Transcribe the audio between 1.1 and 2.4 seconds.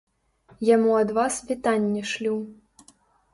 вас вітанне шлю.